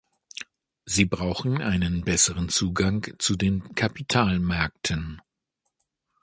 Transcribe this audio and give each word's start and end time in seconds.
Sie 0.83 1.05
brauchen 1.05 1.61
einen 1.61 2.03
besseren 2.03 2.49
Zugang 2.49 3.05
zu 3.19 3.35
den 3.35 3.75
Kapitalmärkten. 3.75 5.21